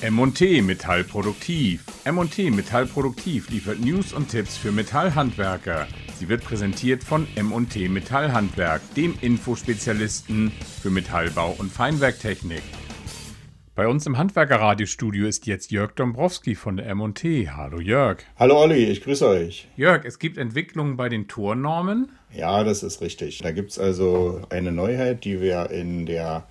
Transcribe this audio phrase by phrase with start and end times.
[0.00, 1.84] M&T Metallproduktiv.
[2.04, 5.88] M&T Metallproduktiv liefert News und Tipps für Metallhandwerker.
[6.20, 12.62] Sie wird präsentiert von M&T Metallhandwerk, dem Infospezialisten für Metallbau und Feinwerktechnik.
[13.74, 17.50] Bei uns im Handwerkerradiostudio ist jetzt Jörg Dombrowski von der M&T.
[17.50, 18.18] Hallo Jörg.
[18.38, 19.66] Hallo Olli, ich grüße euch.
[19.76, 22.12] Jörg, es gibt Entwicklungen bei den Tornormen.
[22.32, 23.38] Ja, das ist richtig.
[23.38, 26.46] Da gibt es also eine Neuheit, die wir in der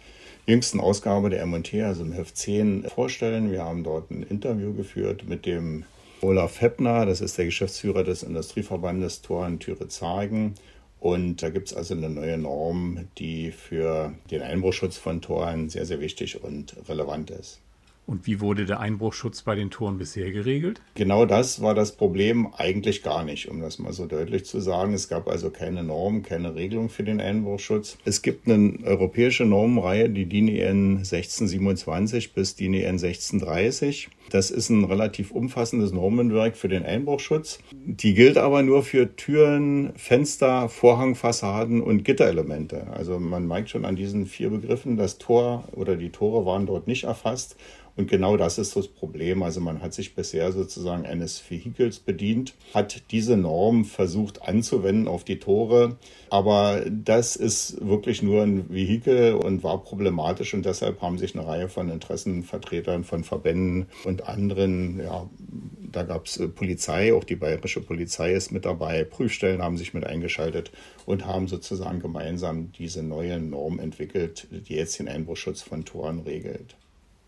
[0.48, 3.52] jüngsten Ausgabe der MT, also im Heft 10, vorstellen.
[3.52, 5.84] Wir haben dort ein Interview geführt mit dem
[6.22, 10.56] Olaf Heppner, das ist der Geschäftsführer des Industrieverbandes Toren Türe-Zagen.
[11.00, 15.86] Und da gibt es also eine neue Norm, die für den Einbruchschutz von Toren sehr,
[15.86, 17.60] sehr wichtig und relevant ist.
[18.08, 20.80] Und wie wurde der Einbruchschutz bei den Toren bisher geregelt?
[20.96, 24.94] Genau das war das Problem eigentlich gar nicht, um das mal so deutlich zu sagen.
[24.94, 27.98] Es gab also keine Norm, keine Regelung für den Einbruchschutz.
[28.06, 34.08] Es gibt eine europäische Normenreihe, die DIN EN 1627 bis DIN EN 1630.
[34.30, 37.60] Das ist ein relativ umfassendes Normenwerk für den Einbruchschutz.
[37.74, 42.88] Die gilt aber nur für Türen, Fenster, Vorhangfassaden und Gitterelemente.
[42.88, 46.88] Also man merkt schon an diesen vier Begriffen, das Tor oder die Tore waren dort
[46.88, 47.58] nicht erfasst.
[47.98, 49.42] Und genau das ist das Problem.
[49.42, 55.24] Also man hat sich bisher sozusagen eines Vehikels bedient, hat diese Norm versucht anzuwenden auf
[55.24, 55.98] die Tore.
[56.30, 60.54] Aber das ist wirklich nur ein Vehikel und war problematisch.
[60.54, 65.28] Und deshalb haben sich eine Reihe von Interessenvertretern von Verbänden und anderen, ja,
[65.92, 69.96] da gab es äh, Polizei, auch die bayerische Polizei ist mit dabei, Prüfstellen haben sich
[69.96, 70.72] mit eingeschaltet
[71.06, 76.76] und haben sozusagen gemeinsam diese neue Norm entwickelt, die jetzt den Einbruchschutz von Toren regelt.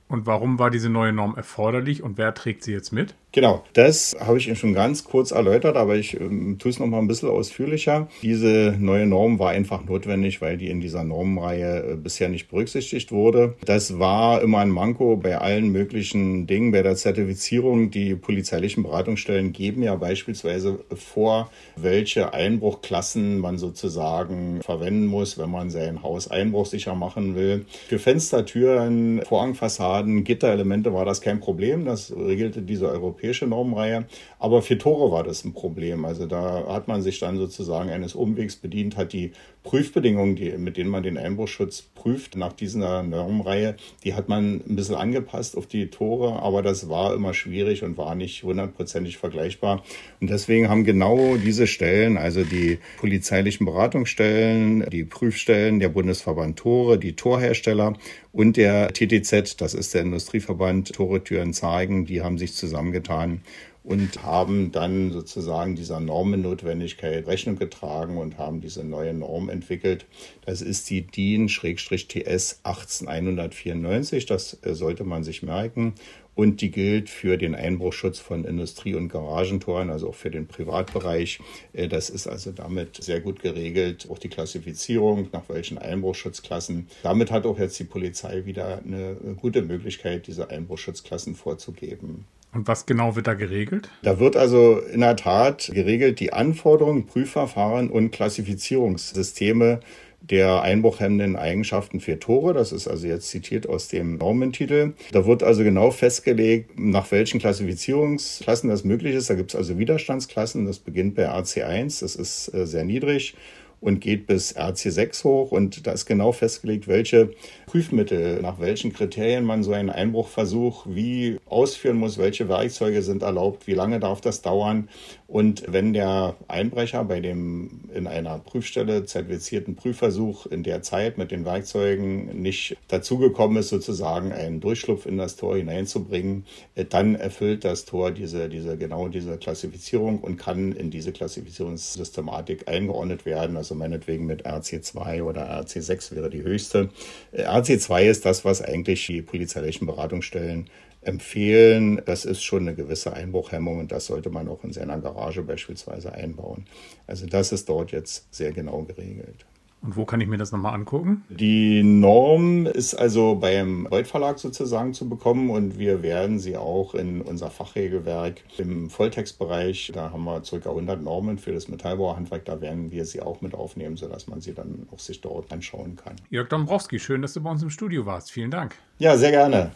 [0.10, 3.14] Und warum war diese neue Norm erforderlich und wer trägt sie jetzt mit?
[3.32, 6.88] Genau, das habe ich Ihnen schon ganz kurz erläutert, aber ich ähm, tue es noch
[6.88, 8.08] mal ein bisschen ausführlicher.
[8.24, 13.12] Diese neue Norm war einfach notwendig, weil die in dieser Normenreihe äh, bisher nicht berücksichtigt
[13.12, 13.54] wurde.
[13.64, 16.72] Das war immer ein Manko bei allen möglichen Dingen.
[16.72, 25.06] Bei der Zertifizierung, die polizeilichen Beratungsstellen geben ja beispielsweise vor, welche Einbruchklassen man sozusagen verwenden
[25.06, 27.68] muss, wenn man sein Haus einbruchsicher machen will.
[27.90, 31.86] Für Fenstertüren, Vorhangfassaden, Gitterelemente war das kein Problem.
[31.86, 34.06] Das regelte diese europäische europäische Normreihe.
[34.40, 36.06] Aber für Tore war das ein Problem.
[36.06, 39.32] Also da hat man sich dann sozusagen eines Umwegs bedient, hat die
[39.64, 44.76] Prüfbedingungen, die, mit denen man den Einbruchschutz prüft nach dieser Normreihe, die hat man ein
[44.76, 49.84] bisschen angepasst auf die Tore, aber das war immer schwierig und war nicht hundertprozentig vergleichbar.
[50.22, 56.98] Und deswegen haben genau diese Stellen, also die polizeilichen Beratungsstellen, die Prüfstellen, der Bundesverband Tore,
[56.98, 57.96] die Torhersteller
[58.32, 63.42] und der TTZ, das ist der Industrieverband Tore Türen zeigen, die haben sich zusammengetan
[63.84, 70.06] und haben dann sozusagen dieser Normennotwendigkeit Rechnung getragen und haben diese neue Norm entwickelt.
[70.46, 75.94] Das ist die DIN-TS 18194, das äh, sollte man sich merken.
[76.36, 81.40] Und die gilt für den Einbruchschutz von Industrie- und Garagentoren, also auch für den Privatbereich.
[81.74, 84.08] Äh, das ist also damit sehr gut geregelt.
[84.10, 86.88] Auch die Klassifizierung, nach welchen Einbruchschutzklassen.
[87.04, 92.26] Damit hat auch jetzt die Polizei wieder eine gute Möglichkeit, diese Einbruchschutzklassen vorzugeben.
[92.52, 93.90] Und was genau wird da geregelt?
[94.02, 99.82] Da wird also in der Tat geregelt die Anforderungen, Prüfverfahren und Klassifizierungssysteme
[100.22, 102.54] der einbruchhemmenden Eigenschaften für Tore.
[102.54, 104.94] Das ist also jetzt zitiert aus dem Normentitel.
[105.12, 109.30] Da wird also genau festgelegt, nach welchen Klassifizierungsklassen das möglich ist.
[109.30, 110.66] Da gibt es also Widerstandsklassen.
[110.66, 113.36] Das beginnt bei AC1, das ist äh, sehr niedrig
[113.82, 115.52] und geht bis RC6 hoch.
[115.52, 117.32] Und da ist genau festgelegt, welche
[117.66, 123.68] Prüfmittel, nach welchen Kriterien man so einen Einbruchversuch wie ausführen muss, welche Werkzeuge sind erlaubt,
[123.68, 124.90] wie lange darf das dauern.
[125.28, 131.30] Und wenn der Einbrecher bei dem in einer Prüfstelle zertifizierten Prüfversuch in der Zeit mit
[131.30, 137.64] den Werkzeugen nicht dazugekommen ist, sozusagen einen Durchschlupf in das Tor hineinzubringen, äh, dann erfüllt
[137.64, 143.56] das Tor diese, diese, genau diese Klassifizierung und kann in diese Klassifizierungssystematik eingeordnet werden.
[143.70, 146.90] Also meinetwegen mit RC2 oder RC6 wäre die höchste.
[147.32, 150.72] Äh, RC2 ist das, was eigentlich die polizeilichen Beratungsstellen
[151.02, 152.02] empfehlen.
[152.04, 156.12] Das ist schon eine gewisse Einbruchhemmung und das sollte man auch in seiner Garage beispielsweise
[156.14, 156.66] einbauen.
[157.06, 159.46] Also das ist dort jetzt sehr genau geregelt.
[159.82, 161.24] Und wo kann ich mir das nochmal angucken?
[161.30, 166.96] Die Norm ist also beim Beuth Verlag sozusagen zu bekommen und wir werden sie auch
[166.96, 170.70] in unser Fachregelwerk im Volltextbereich, da haben wir ca.
[170.70, 174.54] 100 Normen für das Metallbauhandwerk, da werden wir sie auch mit aufnehmen, sodass man sie
[174.54, 176.16] dann auch sich dort anschauen kann.
[176.30, 178.32] Jörg Dombrowski, schön, dass du bei uns im Studio warst.
[178.32, 178.76] Vielen Dank.
[178.98, 179.72] Ja, sehr gerne.